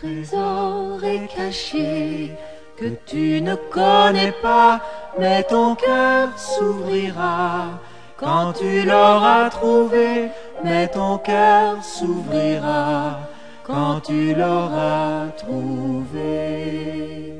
[0.00, 2.30] trésor est caché
[2.76, 4.80] que tu ne connais pas,
[5.18, 7.80] mais ton cœur s'ouvrira.
[8.16, 10.30] Quand tu l'auras trouvé,
[10.64, 13.18] mais ton cœur s'ouvrira.
[13.66, 17.34] Quand tu l'auras trouvé.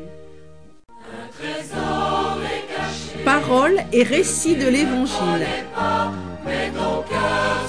[3.25, 5.47] Parole et récit de l'Évangile.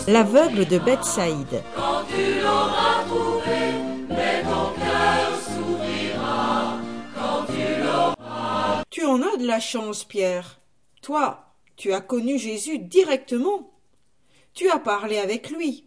[0.08, 1.62] L'aveugle de Bethsaïde.
[1.76, 3.71] Quand tu l'auras trouvé,
[9.12, 10.62] en as de la chance, Pierre.
[11.02, 13.74] Toi, tu as connu Jésus directement.
[14.54, 15.86] Tu as parlé avec lui.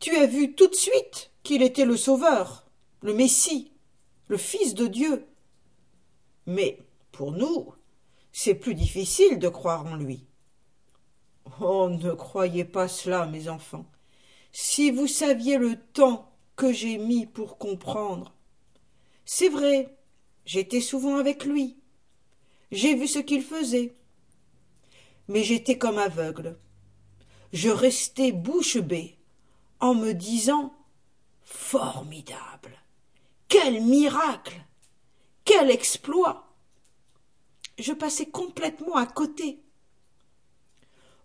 [0.00, 2.66] Tu as vu tout de suite qu'il était le Sauveur,
[3.02, 3.72] le Messie,
[4.26, 5.26] le Fils de Dieu.
[6.46, 6.78] Mais
[7.12, 7.72] pour nous,
[8.32, 10.26] c'est plus difficile de croire en lui.
[11.60, 13.86] Oh, ne croyez pas cela, mes enfants.
[14.52, 18.34] Si vous saviez le temps que j'ai mis pour comprendre.
[19.24, 19.96] C'est vrai,
[20.44, 21.77] j'étais souvent avec lui.
[22.70, 23.94] J'ai vu ce qu'il faisait.
[25.28, 26.58] Mais j'étais comme aveugle.
[27.52, 29.16] Je restais bouche bée
[29.80, 30.74] en me disant
[31.42, 32.72] Formidable.
[33.48, 34.60] Quel miracle.
[35.44, 36.52] Quel exploit.
[37.78, 39.60] Je passais complètement à côté.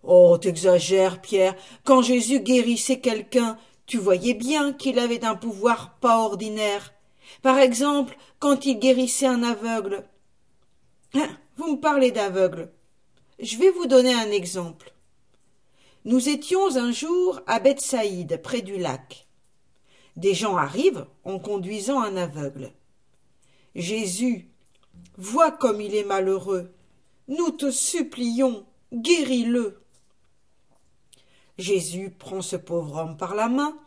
[0.04, 1.56] Oh, t'exagères, Pierre.
[1.84, 6.94] Quand Jésus guérissait quelqu'un, tu voyais bien qu'il avait un pouvoir pas ordinaire.
[7.42, 10.06] Par exemple, quand il guérissait un aveugle.
[11.14, 12.72] Vous me parlez d'aveugle.
[13.40, 14.94] Je vais vous donner un exemple.
[16.06, 19.28] Nous étions un jour à Bethsaïde, près du lac.
[20.16, 22.72] Des gens arrivent en conduisant un aveugle.
[23.76, 24.50] Jésus,
[25.18, 26.74] vois comme il est malheureux.
[27.28, 29.82] Nous te supplions, guéris-le.
[31.58, 33.78] Jésus prend ce pauvre homme par la main,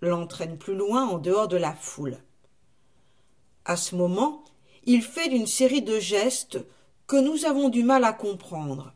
[0.00, 2.18] l'entraîne plus loin en dehors de la foule.
[3.64, 4.44] À ce moment,
[4.86, 6.58] il fait une série de gestes
[7.06, 8.94] que nous avons du mal à comprendre.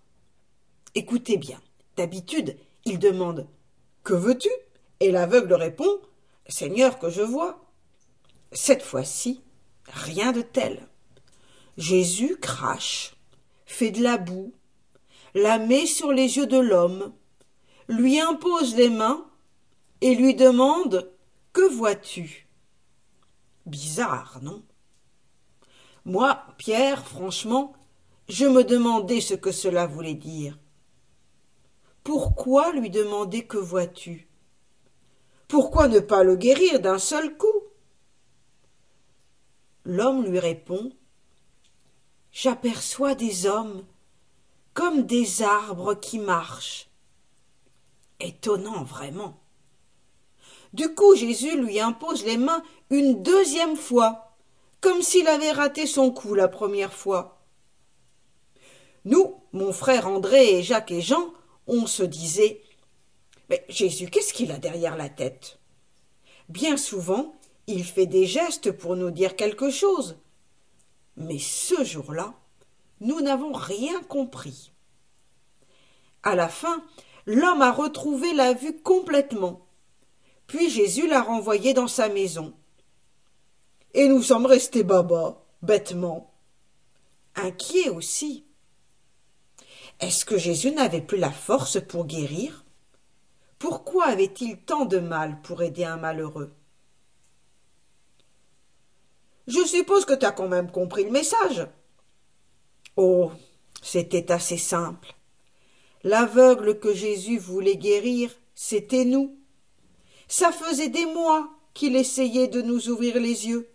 [0.95, 1.61] Écoutez bien.
[1.97, 3.49] D'habitude, il demande
[4.05, 4.51] Que veux-tu?
[5.01, 6.01] Et l'aveugle répond
[6.49, 7.65] Seigneur, que je vois.
[8.53, 9.43] Cette fois-ci,
[9.87, 10.89] rien de tel.
[11.77, 13.17] Jésus crache,
[13.67, 14.53] fait de la boue,
[15.35, 17.13] la met sur les yeux de l'homme,
[17.89, 19.27] lui impose les mains
[20.01, 21.13] et lui demande
[21.53, 22.49] Que vois-tu?
[23.67, 24.63] Bizarre, non?
[26.09, 27.75] Moi, Pierre, franchement,
[28.31, 30.59] je me demandais ce que cela voulait dire.
[32.03, 34.27] Pourquoi lui demander que vois-tu?
[35.49, 37.63] Pourquoi ne pas le guérir d'un seul coup?
[39.85, 40.93] L'homme lui répond
[42.33, 43.85] J'aperçois des hommes
[44.73, 46.89] comme des arbres qui marchent
[48.19, 49.39] étonnant vraiment.
[50.73, 54.28] Du coup, Jésus lui impose les mains une deuxième fois,
[54.81, 57.41] comme s'il avait raté son coup la première fois.
[59.05, 61.33] Nous, mon frère André et Jacques et Jean,
[61.67, 62.61] on se disait
[63.49, 65.59] Mais Jésus, qu'est-ce qu'il a derrière la tête?
[66.49, 67.35] Bien souvent,
[67.67, 70.17] il fait des gestes pour nous dire quelque chose.
[71.17, 72.35] Mais ce jour-là,
[73.01, 74.73] nous n'avons rien compris.
[76.23, 76.85] À la fin,
[77.27, 79.67] l'homme a retrouvé la vue complètement.
[80.47, 82.55] Puis Jésus l'a renvoyé dans sa maison.
[83.95, 86.33] Et nous sommes restés baba, bêtement.
[87.35, 88.45] Inquiets aussi.
[90.01, 92.65] Est-ce que Jésus n'avait plus la force pour guérir?
[93.59, 96.53] Pourquoi avait-il tant de mal pour aider un malheureux?
[99.49, 101.67] Je suppose que tu as quand même compris le message.
[102.97, 103.33] Oh,
[103.83, 105.15] c'était assez simple.
[106.05, 109.37] L'aveugle que Jésus voulait guérir, c'était nous.
[110.29, 113.69] Ça faisait des mois qu'il essayait de nous ouvrir les yeux,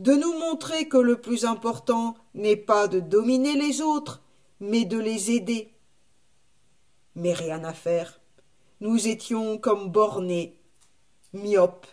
[0.00, 4.22] de nous montrer que le plus important n'est pas de dominer les autres,
[4.58, 5.74] mais de les aider.
[7.16, 8.18] Mais rien à faire.
[8.80, 10.56] Nous étions comme bornés,
[11.34, 11.86] myopes.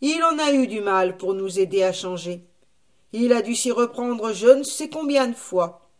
[0.00, 2.46] Il en a eu du mal pour nous aider à changer.
[3.12, 5.90] Il a dû s'y reprendre je ne sais combien de fois.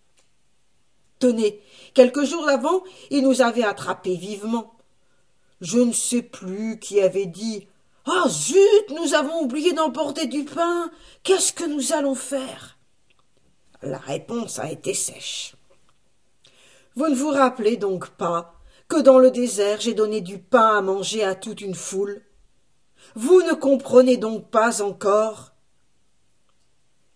[1.19, 1.61] Tenez,
[1.93, 4.75] quelques jours avant, il nous avait attrapés vivement.
[5.61, 7.67] Je ne sais plus qui avait dit
[8.07, 10.91] Ah zut, nous avons oublié d'emporter du pain.
[11.23, 12.79] Qu'est-ce que nous allons faire?
[13.83, 15.55] La réponse a été sèche.
[16.97, 18.55] Vous ne vous rappelez donc pas
[18.89, 22.23] que dans le désert j'ai donné du pain à manger à toute une foule?
[23.15, 25.53] Vous ne comprenez donc pas encore?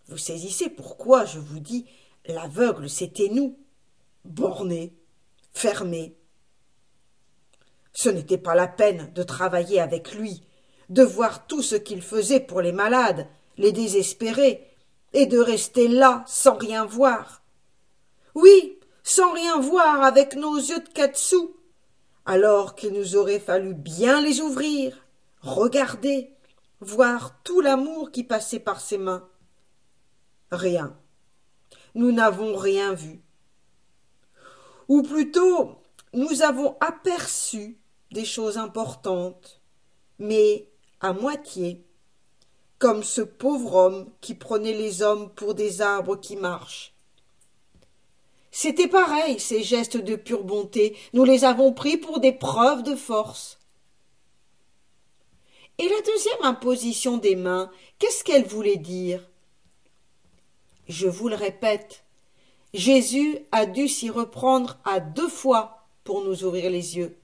[0.08, 1.86] Vous saisissez pourquoi je vous dis
[2.26, 3.58] l'aveugle c'était nous
[4.24, 4.94] borné,
[5.52, 6.16] fermé.
[7.92, 10.42] Ce n'était pas la peine de travailler avec lui.
[10.88, 13.26] De voir tout ce qu'il faisait pour les malades,
[13.56, 14.66] les désespérés,
[15.12, 17.42] et de rester là sans rien voir.
[18.34, 21.56] Oui, sans rien voir avec nos yeux de quatre sous,
[22.26, 25.06] alors qu'il nous aurait fallu bien les ouvrir,
[25.40, 26.30] regarder,
[26.80, 29.28] voir tout l'amour qui passait par ses mains.
[30.50, 30.96] Rien.
[31.94, 33.22] Nous n'avons rien vu.
[34.88, 35.76] Ou plutôt,
[36.12, 37.78] nous avons aperçu
[38.10, 39.60] des choses importantes,
[40.18, 40.68] mais
[41.04, 41.84] à moitié,
[42.78, 46.94] comme ce pauvre homme qui prenait les hommes pour des arbres qui marchent.
[48.50, 52.96] C'était pareil, ces gestes de pure bonté, nous les avons pris pour des preuves de
[52.96, 53.58] force.
[55.76, 59.28] Et la deuxième imposition des mains, qu'est-ce qu'elle voulait dire?
[60.88, 62.02] Je vous le répète,
[62.72, 67.18] Jésus a dû s'y reprendre à deux fois pour nous ouvrir les yeux.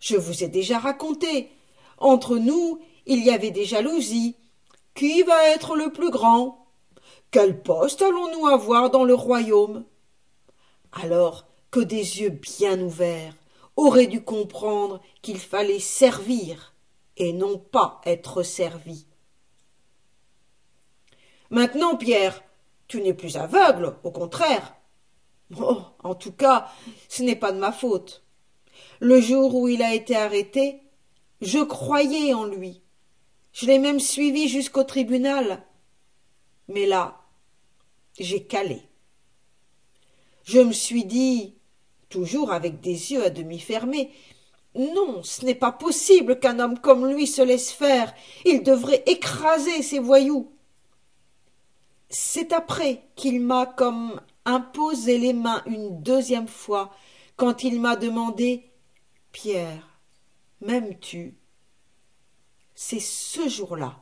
[0.00, 1.50] Je vous ai déjà raconté.
[2.04, 4.36] Entre nous, il y avait des jalousies,
[4.94, 6.66] qui va être le plus grand?
[7.30, 9.86] Quel poste allons-nous avoir dans le royaume?
[10.92, 13.34] Alors que des yeux bien ouverts
[13.76, 16.74] auraient dû comprendre qu'il fallait servir
[17.16, 19.06] et non pas être servi.
[21.48, 22.42] Maintenant, Pierre,
[22.86, 24.74] tu n'es plus aveugle, au contraire.
[25.58, 26.68] Oh, en tout cas,
[27.08, 28.24] ce n'est pas de ma faute.
[29.00, 30.83] Le jour où il a été arrêté,
[31.44, 32.82] je croyais en lui.
[33.52, 35.64] Je l'ai même suivi jusqu'au tribunal.
[36.68, 37.20] Mais là,
[38.18, 38.82] j'ai calé.
[40.44, 41.54] Je me suis dit,
[42.08, 44.10] toujours avec des yeux à demi fermés,
[44.74, 48.12] non, ce n'est pas possible qu'un homme comme lui se laisse faire.
[48.44, 50.50] Il devrait écraser ces voyous.
[52.08, 56.92] C'est après qu'il m'a comme imposé les mains une deuxième fois,
[57.36, 58.64] quand il m'a demandé
[59.32, 59.93] Pierre,
[60.60, 61.36] m'aimes-tu?
[62.74, 64.00] C'est ce jour-là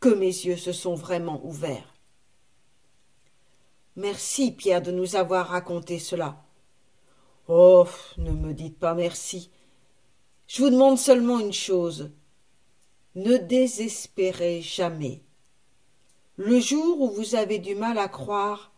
[0.00, 1.94] que mes yeux se sont vraiment ouverts.
[3.96, 6.44] Merci, Pierre, de nous avoir raconté cela.
[7.48, 7.86] Oh.
[8.18, 9.50] Ne me dites pas merci.
[10.46, 12.10] Je vous demande seulement une chose.
[13.14, 15.22] Ne désespérez jamais.
[16.36, 18.72] Le jour où vous avez du mal à croire,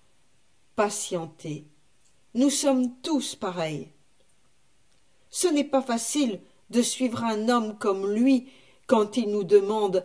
[0.76, 1.66] patientez.
[2.34, 3.92] Nous sommes tous pareils.
[5.30, 8.48] Ce n'est pas facile de suivre un homme comme lui
[8.86, 10.04] quand il nous demande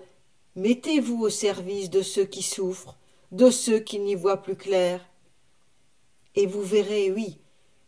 [0.55, 2.95] Mettez-vous au service de ceux qui souffrent,
[3.31, 5.01] de ceux qui n'y voient plus clair.
[6.35, 7.39] Et vous verrez, oui,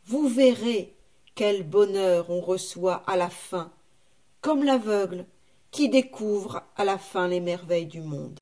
[0.07, 0.95] vous verrez
[1.35, 3.71] quel bonheur on reçoit à la fin,
[4.41, 5.25] comme l'aveugle
[5.69, 8.39] qui découvre à la fin les merveilles du monde.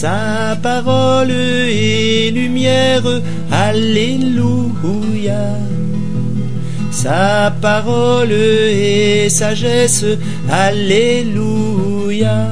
[0.00, 3.02] Sa parole est lumière,
[3.52, 5.58] Alléluia.
[6.90, 10.06] Sa parole est sagesse,
[10.48, 12.46] Alléluia.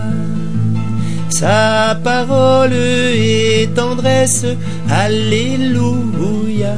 [1.31, 4.45] Sa parole est tendresse,
[4.91, 6.77] Alléluia.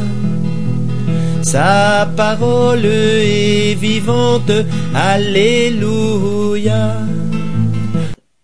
[1.43, 4.53] Sa parole est vivante,
[4.95, 7.10] Alléluia.